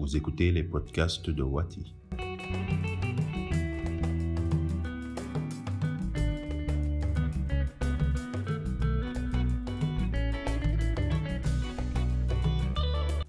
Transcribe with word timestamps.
Vous 0.00 0.16
écoutez 0.16 0.50
les 0.50 0.62
podcasts 0.62 1.28
de 1.28 1.42
Wati. 1.42 1.94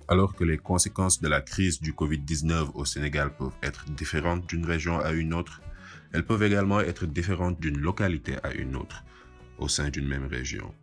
Alors 0.08 0.34
que 0.34 0.46
les 0.46 0.58
conséquences 0.58 1.20
de 1.20 1.28
la 1.28 1.42
crise 1.42 1.82
du 1.82 1.92
Covid-19 1.92 2.72
au 2.76 2.86
Sénégal 2.86 3.36
peuvent 3.36 3.52
être 3.62 3.84
différentes 3.92 4.48
d'une 4.48 4.66
région 4.66 4.98
à 4.98 5.12
une 5.12 5.34
autre, 5.34 5.62
elles 6.14 6.26
peuvent 6.26 6.44
également 6.44 6.80
être 6.80 7.06
différentes 7.06 7.60
d'une 7.60 7.80
localité 7.80 8.36
à 8.44 8.54
une 8.54 8.78
autre 8.78 9.04
au 9.58 9.68
sein 9.68 9.90
d'une 9.90 10.08
même 10.08 10.28
région. 10.28 10.74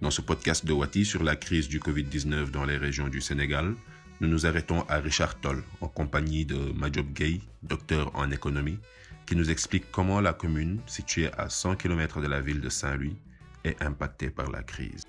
Dans 0.00 0.10
ce 0.10 0.22
podcast 0.22 0.64
de 0.64 0.72
Wati 0.72 1.04
sur 1.04 1.22
la 1.22 1.36
crise 1.36 1.68
du 1.68 1.80
Covid-19 1.80 2.50
dans 2.50 2.64
les 2.64 2.78
régions 2.78 3.08
du 3.08 3.20
Sénégal, 3.20 3.74
nous 4.20 4.28
nous 4.28 4.46
arrêtons 4.46 4.82
à 4.88 4.96
Richard 4.98 5.40
Toll 5.40 5.62
en 5.80 5.88
compagnie 5.88 6.44
de 6.44 6.72
Majob 6.72 7.12
Gay, 7.12 7.40
docteur 7.62 8.10
en 8.14 8.30
économie, 8.30 8.78
qui 9.26 9.36
nous 9.36 9.50
explique 9.50 9.90
comment 9.90 10.20
la 10.20 10.32
commune, 10.32 10.80
située 10.86 11.30
à 11.36 11.48
100 11.48 11.76
km 11.76 12.20
de 12.20 12.28
la 12.28 12.40
ville 12.40 12.60
de 12.60 12.68
Saint-Louis, 12.68 13.16
est 13.64 13.82
impactée 13.82 14.30
par 14.30 14.50
la 14.50 14.62
crise. 14.62 15.02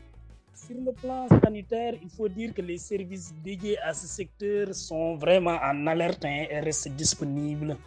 Sur 0.53 0.77
le 0.83 0.93
plan 0.93 1.27
sanitaire, 1.43 1.93
il 2.01 2.09
faut 2.09 2.27
dire 2.27 2.53
que 2.53 2.61
les 2.61 2.77
services 2.77 3.33
dédiés 3.43 3.77
à 3.79 3.93
ce 3.93 4.07
secteur 4.07 4.73
sont 4.73 5.15
vraiment 5.15 5.59
en 5.61 5.85
alerte 5.85 6.25
hein, 6.25 6.45
et 6.49 6.59
restent 6.59 6.89
disponibles 6.89 7.77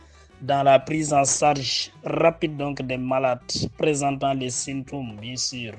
dans 0.41 0.62
la 0.62 0.78
prise 0.78 1.12
en 1.12 1.24
charge 1.24 1.91
rapide 2.05 2.56
donc 2.56 2.83
des 2.83 2.97
malades 2.97 3.41
présentant 3.77 4.33
les 4.34 4.50
symptômes, 4.50 5.17
bien 5.20 5.36
sûr. 5.36 5.75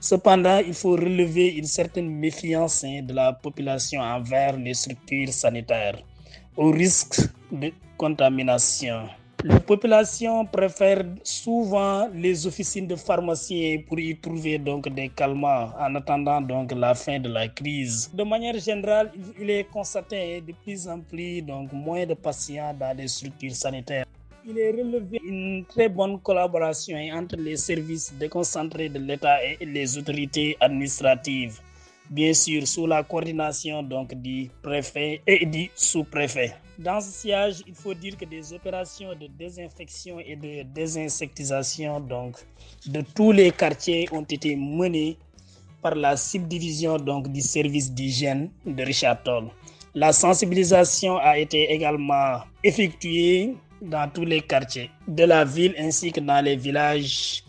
Cependant, 0.00 0.58
il 0.58 0.74
faut 0.74 0.92
relever 0.92 1.54
une 1.56 1.64
certaine 1.64 2.08
méfiance 2.08 2.84
hein, 2.84 3.02
de 3.02 3.12
la 3.12 3.32
population 3.32 4.00
envers 4.00 4.56
les 4.56 4.74
structures 4.74 5.32
sanitaires 5.32 5.98
au 6.56 6.70
risque 6.70 7.20
de 7.50 7.72
contamination. 7.96 9.08
La 9.44 9.58
population 9.58 10.46
préfère 10.46 11.04
souvent 11.24 12.08
les 12.14 12.46
officines 12.46 12.86
de 12.86 12.94
pharmaciens 12.94 13.82
pour 13.88 13.98
y 13.98 14.16
trouver 14.16 14.56
donc 14.56 14.88
des 14.88 15.08
calmants 15.08 15.72
en 15.76 15.96
attendant 15.96 16.40
donc 16.40 16.70
la 16.76 16.94
fin 16.94 17.18
de 17.18 17.28
la 17.28 17.48
crise. 17.48 18.08
De 18.14 18.22
manière 18.22 18.56
générale, 18.60 19.10
il 19.40 19.50
est 19.50 19.64
constaté 19.64 20.40
de 20.42 20.52
plus 20.62 20.86
en 20.86 21.00
plus 21.00 21.42
donc 21.42 21.72
moins 21.72 22.06
de 22.06 22.14
patients 22.14 22.72
dans 22.78 22.96
les 22.96 23.08
structures 23.08 23.56
sanitaires. 23.56 24.06
Il 24.46 24.56
est 24.60 24.70
relevé 24.70 25.20
une 25.24 25.64
très 25.64 25.88
bonne 25.88 26.20
collaboration 26.20 26.96
entre 27.12 27.34
les 27.34 27.56
services 27.56 28.14
déconcentrés 28.16 28.88
de 28.90 29.00
l'État 29.00 29.42
et 29.42 29.64
les 29.66 29.98
autorités 29.98 30.56
administratives, 30.60 31.58
bien 32.12 32.34
sûr 32.34 32.66
sous 32.66 32.86
la 32.86 33.02
coordination 33.02 33.82
donc 33.82 34.14
du 34.14 34.50
préfet 34.62 35.22
et 35.26 35.46
du 35.46 35.70
sous-préfet. 35.74 36.54
Dans 36.78 37.00
ce 37.00 37.10
siège, 37.10 37.62
il 37.66 37.74
faut 37.74 37.94
dire 37.94 38.18
que 38.18 38.26
des 38.26 38.52
opérations 38.52 39.14
de 39.14 39.26
désinfection 39.26 40.18
et 40.20 40.36
de 40.36 40.62
désinsectisation 40.74 42.00
donc, 42.00 42.36
de 42.86 43.02
tous 43.14 43.32
les 43.32 43.50
quartiers 43.50 44.08
ont 44.12 44.24
été 44.24 44.54
menées 44.56 45.16
par 45.80 45.94
la 45.94 46.16
subdivision 46.16 46.98
donc, 46.98 47.28
du 47.28 47.40
service 47.40 47.90
d'hygiène 47.90 48.50
de 48.66 48.82
Richard 48.82 49.22
Toll. 49.22 49.48
La 49.94 50.12
sensibilisation 50.12 51.16
a 51.16 51.38
été 51.38 51.72
également 51.72 52.40
effectuée 52.62 53.54
dans 53.80 54.08
tous 54.10 54.24
les 54.24 54.42
quartiers 54.42 54.90
de 55.08 55.24
la 55.24 55.44
ville 55.44 55.74
ainsi 55.78 56.12
que 56.12 56.20
dans 56.20 56.44
les 56.44 56.56
villages 56.56 57.42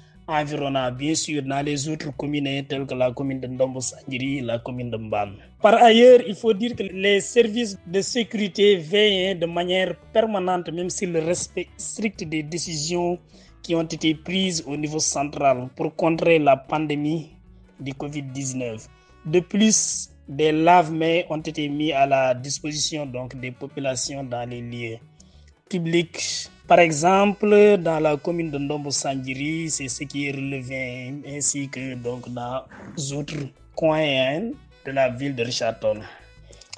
bien 0.98 1.16
sûr 1.16 1.44
dans 1.44 1.64
les 1.64 1.88
autres 1.90 2.12
communes 2.18 2.66
telles 2.68 2.86
que 2.86 2.94
la 2.96 3.12
commune 3.12 3.40
de 3.40 3.48
Ndombo 3.48 3.82
Sangiri, 3.82 4.42
la 4.42 4.60
commune 4.60 4.90
de 4.90 4.98
Mbam. 4.98 5.36
Par 5.62 5.76
ailleurs, 5.76 6.22
il 6.28 6.36
faut 6.36 6.54
dire 6.54 6.76
que 6.76 6.84
les 6.84 7.22
services 7.22 7.78
de 7.86 8.02
sécurité 8.02 8.76
veillent 8.78 9.36
de 9.36 9.46
manière 9.46 9.96
permanente, 10.12 10.70
même 10.72 10.90
si 10.90 11.06
le 11.06 11.20
respect 11.20 11.68
strict 11.78 12.24
des 12.24 12.44
décisions 12.44 13.20
qui 13.62 13.76
ont 13.76 13.84
été 13.84 14.16
prises 14.16 14.64
au 14.68 14.76
niveau 14.76 15.00
central 15.00 15.70
pour 15.76 15.96
contrer 15.96 16.40
la 16.40 16.58
pandémie 16.58 17.32
du 17.80 17.94
Covid-19. 17.94 18.88
De 19.26 19.40
plus, 19.40 20.10
des 20.28 20.52
lave-mains 20.52 21.22
ont 21.30 21.38
été 21.42 21.68
mis 21.70 21.92
à 21.92 22.06
la 22.06 22.34
disposition 22.34 23.06
donc 23.06 23.40
des 23.40 23.52
populations 23.52 24.24
dans 24.24 24.50
les 24.50 24.62
lieux 24.62 24.98
par 26.68 26.80
exemple, 26.80 27.78
dans 27.78 28.00
la 28.00 28.16
commune 28.18 28.50
de 28.50 28.58
Ndombo 28.58 28.92
Sangiri, 28.92 29.70
c'est 29.70 29.88
ce 29.88 30.04
qui 30.06 30.28
est 30.28 30.32
relevé, 30.32 31.14
ainsi 31.28 31.68
que 31.68 31.96
donc 31.96 32.30
dans 32.30 32.64
d'autres 33.10 33.48
coins 33.76 34.52
de 34.86 34.92
la 34.92 35.10
ville 35.10 35.36
de 35.36 35.44
Richardson. 35.44 36.00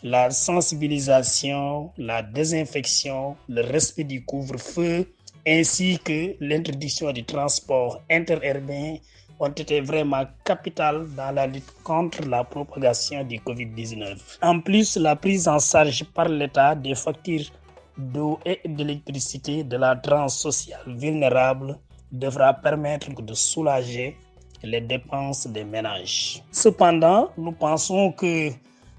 La 0.03 0.31
sensibilisation, 0.31 1.91
la 1.97 2.21
désinfection, 2.21 3.35
le 3.47 3.61
respect 3.61 4.03
du 4.03 4.23
couvre-feu, 4.23 5.07
ainsi 5.47 5.99
que 6.03 6.35
l'introduction 6.39 7.11
du 7.11 7.23
transport 7.23 8.01
interurbain 8.09 8.97
ont 9.39 9.49
été 9.49 9.81
vraiment 9.81 10.25
capitales 10.43 11.07
dans 11.15 11.31
la 11.31 11.47
lutte 11.47 11.71
contre 11.83 12.27
la 12.27 12.43
propagation 12.43 13.23
du 13.23 13.37
Covid-19. 13.39 14.17
En 14.41 14.59
plus, 14.61 14.97
la 14.97 15.15
prise 15.15 15.47
en 15.47 15.59
charge 15.59 16.03
par 16.05 16.29
l'État 16.29 16.73
des 16.75 16.95
factures 16.95 17.51
d'eau 17.97 18.39
et 18.45 18.61
d'électricité 18.65 19.63
de 19.63 19.77
la 19.77 19.95
tranche 19.95 20.31
sociale 20.31 20.81
vulnérable 20.97 21.77
devra 22.11 22.53
permettre 22.53 23.21
de 23.21 23.33
soulager 23.33 24.17
les 24.63 24.81
dépenses 24.81 25.47
des 25.47 25.63
ménages. 25.63 26.43
Cependant, 26.51 27.29
nous 27.37 27.51
pensons 27.51 28.11
que 28.11 28.49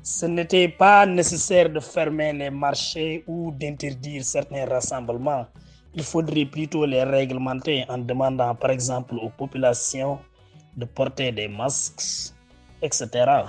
ce 0.03 0.27
n'était 0.27 0.69
pas 0.69 1.05
nécessaire 1.05 1.69
de 1.69 1.81
fermer 1.81 2.33
les 2.33 2.51
marchés 2.51 3.25
ou 3.27 3.51
d'interdire 3.51 4.25
certains 4.25 4.65
rassemblements. 4.67 5.47
Il 5.95 6.03
faudrait 6.03 6.45
plutôt 6.45 6.87
les 6.87 7.03
réglementer 7.03 7.84
en 7.89 7.99
demandant 7.99 8.55
par 8.55 8.71
exemple 8.71 9.17
aux 9.17 9.31
populations 9.31 10.19
de 10.77 10.84
porter 10.84 11.33
des 11.33 11.49
masques, 11.49 12.33
etc 12.83 13.47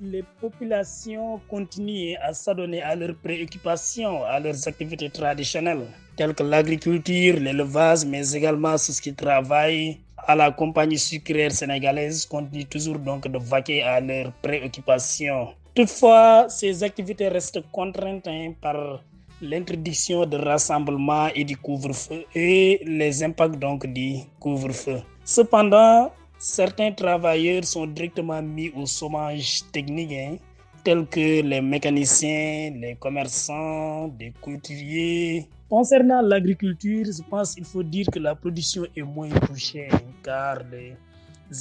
les 0.00 0.24
populations 0.40 1.40
continuent 1.48 2.16
à 2.22 2.32
s'adonner 2.32 2.82
à 2.82 2.94
leurs 2.94 3.14
préoccupations, 3.16 4.24
à 4.24 4.40
leurs 4.40 4.66
activités 4.66 5.10
traditionnelles, 5.10 5.86
telles 6.16 6.34
que 6.34 6.42
l'agriculture, 6.42 7.38
l'élevage, 7.38 8.06
mais 8.06 8.32
également 8.32 8.78
ceux 8.78 8.94
qui 8.94 9.14
travaillent 9.14 9.98
à 10.16 10.34
la 10.34 10.50
compagnie 10.50 10.98
sucrière 10.98 11.52
sénégalaise 11.52 12.24
continuent 12.26 12.66
toujours 12.66 12.98
donc 12.98 13.28
de 13.28 13.38
vaquer 13.38 13.82
à 13.82 14.00
leurs 14.00 14.32
préoccupations. 14.40 15.48
Toutefois, 15.74 16.46
ces 16.48 16.82
activités 16.82 17.28
restent 17.28 17.62
contraintes 17.70 18.26
hein, 18.26 18.52
par 18.60 19.02
l'introduction 19.42 20.24
de 20.26 20.36
rassemblements 20.36 21.28
et 21.34 21.44
du 21.44 21.56
couvre-feu 21.56 22.24
et 22.34 22.80
les 22.84 23.22
impacts 23.22 23.58
donc 23.58 23.86
du 23.86 24.18
couvre-feu. 24.38 25.02
Cependant, 25.24 26.10
Certains 26.42 26.92
travailleurs 26.92 27.64
sont 27.64 27.86
directement 27.86 28.40
mis 28.40 28.70
au 28.70 28.86
chômage 28.86 29.60
technique, 29.72 30.12
hein, 30.12 30.36
tels 30.82 31.06
que 31.06 31.42
les 31.42 31.60
mécaniciens, 31.60 32.72
les 32.80 32.96
commerçants, 32.98 34.10
les 34.18 34.32
couturiers. 34.40 35.46
Concernant 35.68 36.22
l'agriculture, 36.22 37.04
je 37.04 37.22
pense 37.28 37.54
qu'il 37.54 37.66
faut 37.66 37.82
dire 37.82 38.06
que 38.10 38.18
la 38.18 38.34
production 38.34 38.86
est 38.96 39.02
moins 39.02 39.28
touchée, 39.28 39.88
hein, 39.92 40.00
car 40.22 40.62
les 40.72 40.96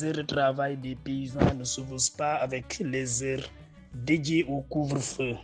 heures 0.01 0.13
de 0.13 0.21
travail 0.21 0.77
des 0.77 0.95
paysans 0.95 1.53
ne 1.57 1.65
se 1.65 1.81
posent 1.81 2.09
pas 2.11 2.35
avec 2.35 2.79
les 2.79 3.21
heures 3.21 3.51
dédiées 3.93 4.45
au 4.47 4.61
couvre-feu. 4.61 5.35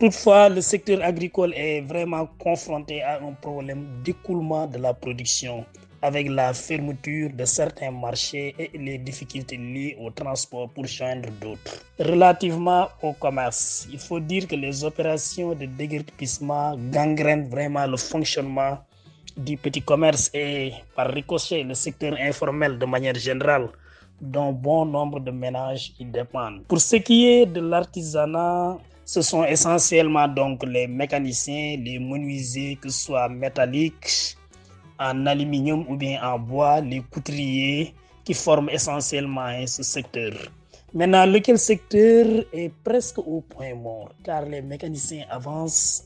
Toutefois, 0.00 0.48
le 0.48 0.60
secteur 0.60 1.00
agricole 1.04 1.54
est 1.54 1.82
vraiment 1.82 2.26
confronté 2.40 3.00
à 3.00 3.22
un 3.22 3.32
problème 3.34 3.86
d'écoulement 4.02 4.66
de 4.66 4.78
la 4.78 4.92
production 4.92 5.64
avec 6.02 6.28
la 6.28 6.52
fermeture 6.52 7.30
de 7.32 7.44
certains 7.44 7.90
marchés 7.90 8.54
et 8.58 8.70
les 8.78 8.98
difficultés 8.98 9.56
liées 9.56 9.96
au 10.00 10.10
transport 10.10 10.68
pour 10.70 10.86
joindre 10.86 11.28
d'autres. 11.40 11.82
Relativement 11.98 12.88
au 13.02 13.12
commerce, 13.12 13.88
il 13.92 13.98
faut 13.98 14.20
dire 14.20 14.46
que 14.46 14.56
les 14.56 14.84
opérations 14.84 15.54
de 15.54 15.66
déguerpissement 15.66 16.76
gangrènent 16.92 17.48
vraiment 17.48 17.86
le 17.86 17.96
fonctionnement 17.96 18.78
du 19.36 19.56
petit 19.56 19.82
commerce 19.82 20.30
et 20.32 20.72
par 20.94 21.08
ricochet 21.10 21.62
le 21.62 21.74
secteur 21.74 22.16
informel 22.20 22.78
de 22.78 22.86
manière 22.86 23.14
générale 23.14 23.68
dont 24.20 24.52
bon 24.52 24.86
nombre 24.86 25.20
de 25.20 25.30
ménages 25.30 25.92
y 25.98 26.04
dépendent. 26.04 26.62
Pour 26.68 26.80
ce 26.80 26.96
qui 26.96 27.26
est 27.26 27.46
de 27.46 27.60
l'artisanat, 27.60 28.78
ce 29.04 29.22
sont 29.22 29.44
essentiellement 29.44 30.26
donc 30.26 30.64
les 30.64 30.86
mécaniciens, 30.86 31.76
les 31.76 31.98
menuisiers, 31.98 32.76
que 32.76 32.88
ce 32.88 33.04
soit 33.04 33.28
métalliques, 33.28 34.36
en 34.98 35.26
aluminium 35.26 35.84
ou 35.88 35.96
bien 35.96 36.22
en 36.22 36.38
bois, 36.38 36.80
les 36.80 37.00
couturiers 37.00 37.94
qui 38.24 38.34
forment 38.34 38.70
essentiellement 38.70 39.66
ce 39.66 39.82
secteur. 39.82 40.32
Maintenant, 40.94 41.26
lequel 41.26 41.58
secteur 41.58 42.26
est 42.52 42.72
presque 42.82 43.18
au 43.18 43.40
point 43.40 43.74
mort? 43.74 44.10
Car 44.24 44.46
les 44.46 44.62
mécaniciens 44.62 45.26
avancent 45.30 46.04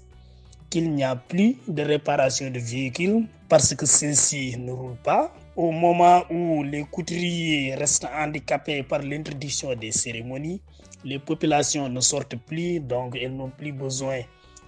qu'il 0.68 0.92
n'y 0.92 1.04
a 1.04 1.16
plus 1.16 1.56
de 1.68 1.82
réparation 1.82 2.50
de 2.50 2.58
véhicules 2.58 3.26
parce 3.48 3.74
que 3.74 3.86
ceux-ci 3.86 4.56
ne 4.58 4.72
roulent 4.72 5.02
pas. 5.02 5.32
Au 5.56 5.70
moment 5.72 6.22
où 6.30 6.62
les 6.62 6.84
couturiers 6.84 7.74
restent 7.74 8.06
handicapés 8.14 8.82
par 8.82 9.00
l'introduction 9.00 9.74
des 9.74 9.92
cérémonies, 9.92 10.60
les 11.04 11.18
populations 11.18 11.88
ne 11.88 12.00
sortent 12.00 12.36
plus, 12.36 12.80
donc 12.80 13.16
elles 13.20 13.34
n'ont 13.34 13.50
plus 13.50 13.72
besoin 13.72 14.20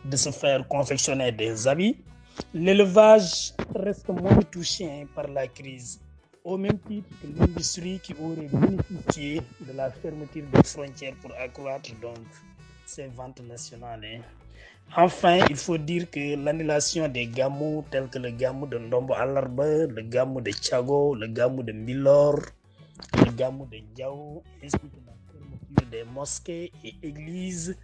de 0.05 0.17
se 0.17 0.31
faire 0.31 0.67
confectionner 0.67 1.31
des 1.33 1.69
habits. 1.69 1.97
L'élevage 2.55 3.53
reste 3.75 4.09
moins 4.09 4.43
touché 4.51 5.07
par 5.15 5.29
la 5.29 5.47
crise, 5.49 6.01
au 6.45 6.57
même 6.59 6.79
titre 6.81 7.09
que 7.21 7.27
l'industrie 7.39 7.99
qui 8.01 8.15
aurait 8.21 8.49
bénéficié 8.53 9.43
de 9.61 9.73
la 9.73 9.91
fermeture 9.91 10.45
des 10.53 10.63
frontières 10.63 11.15
pour 11.21 11.33
accroître 11.39 11.91
donc 12.01 12.19
ses 12.87 13.07
ventes 13.09 13.41
nationales. 13.47 14.05
hein. 14.05 14.21
Enfin, 14.97 15.39
il 15.49 15.57
faut 15.57 15.79
dire 15.79 16.11
que 16.11 16.37
l'annulation 16.37 17.09
des 17.09 17.27
gamous 17.27 17.85
tels 17.91 18.09
que 18.09 18.19
le 18.19 18.31
gamou 18.31 18.67
de 18.67 18.79
Ndombo 18.79 19.15
Alarba, 19.15 19.87
le 19.87 20.03
gamou 20.03 20.41
de 20.43 20.51
Tchago, 20.51 21.15
le 21.15 21.29
gamou 21.29 21.63
de 21.63 21.73
Milor, 21.73 22.39
le 23.25 23.31
gamou 23.33 23.67
de 23.67 23.79
Ndiao, 23.79 24.43
ainsi 24.63 24.77
que 24.77 25.01
la 25.07 25.15
fermeture 25.33 25.91
des 25.91 26.05
mosquées 26.05 26.71
et 26.85 26.95
églises 27.03 27.77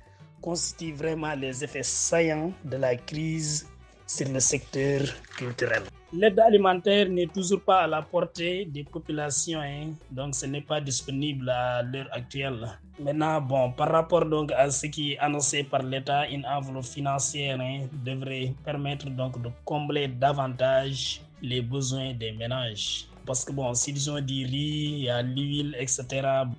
constituent 0.42 0.92
vraiment 0.92 1.34
les 1.34 1.64
effets 1.64 1.82
saillants 1.82 2.52
de 2.64 2.76
la 2.76 2.94
crise 2.96 3.66
sur 4.08 4.28
le 4.28 4.40
secteur 4.40 5.02
culturel. 5.36 5.84
L'aide 6.12 6.40
alimentaire 6.40 7.08
n'est 7.10 7.26
toujours 7.26 7.60
pas 7.60 7.80
à 7.82 7.86
la 7.86 8.00
portée 8.00 8.64
des 8.64 8.82
populations, 8.82 9.60
hein, 9.60 9.92
donc 10.10 10.34
ce 10.34 10.46
n'est 10.46 10.62
pas 10.62 10.80
disponible 10.80 11.50
à 11.50 11.82
l'heure 11.82 12.08
actuelle. 12.12 12.66
Maintenant, 12.98 13.42
bon, 13.42 13.70
par 13.72 13.90
rapport 13.92 14.24
donc 14.24 14.50
à 14.52 14.70
ce 14.70 14.86
qui 14.86 15.12
est 15.12 15.18
annoncé 15.18 15.64
par 15.64 15.82
l'État, 15.82 16.26
une 16.28 16.46
enveloppe 16.46 16.86
financière 16.86 17.60
hein, 17.60 17.86
devrait 18.02 18.54
permettre 18.64 19.10
donc 19.10 19.40
de 19.42 19.50
combler 19.66 20.08
davantage 20.08 21.20
les 21.42 21.60
besoins 21.60 22.14
des 22.14 22.32
ménages. 22.32 23.06
Parce 23.26 23.44
que 23.44 23.52
bon, 23.52 23.74
s'ils 23.74 24.10
ont 24.10 24.22
du 24.22 24.46
riz, 24.46 24.88
il 24.90 25.04
y 25.04 25.10
a 25.10 25.20
l'huile, 25.20 25.76
etc., 25.78 26.06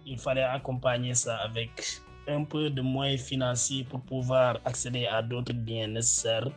il 0.05 0.19
fallait 0.19 0.43
accompagner 0.43 1.15
ça 1.15 1.37
avec 1.37 1.99
un 2.29 2.43
peu 2.43 2.69
de 2.69 2.81
moyens 2.81 3.21
financiers 3.21 3.83
pour 3.83 4.01
pouvoir 4.01 4.59
accéder 4.65 5.05
à 5.07 5.21
d'autres 5.21 5.53
biens 5.53 5.87
nécessaires 5.87 6.47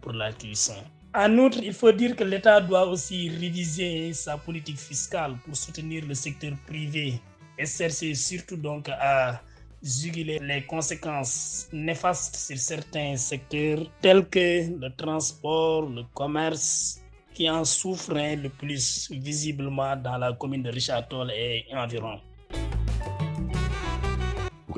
pour 0.00 0.12
la 0.12 0.32
cuisson. 0.32 0.74
En 1.14 1.36
outre, 1.38 1.58
il 1.62 1.74
faut 1.74 1.92
dire 1.92 2.16
que 2.16 2.24
l'État 2.24 2.60
doit 2.60 2.86
aussi 2.86 3.28
réviser 3.28 4.12
sa 4.14 4.38
politique 4.38 4.78
fiscale 4.78 5.36
pour 5.44 5.54
soutenir 5.54 6.04
le 6.06 6.14
secteur 6.14 6.52
privé 6.66 7.20
et 7.58 7.66
chercher 7.66 8.14
surtout 8.14 8.56
donc 8.56 8.88
à 8.88 9.42
juguler 9.82 10.38
les 10.38 10.62
conséquences 10.62 11.68
néfastes 11.72 12.36
sur 12.36 12.56
certains 12.56 13.16
secteurs 13.16 13.80
tels 14.00 14.26
que 14.28 14.70
le 14.80 14.88
transport, 14.96 15.82
le 15.88 16.04
commerce, 16.14 17.02
qui 17.34 17.48
en 17.50 17.64
souffrent 17.64 18.14
le 18.14 18.48
plus 18.48 19.10
visiblement 19.10 19.96
dans 19.96 20.18
la 20.18 20.32
commune 20.32 20.62
de 20.62 20.70
Richard 20.70 21.06
et 21.34 21.64
environ. 21.74 22.20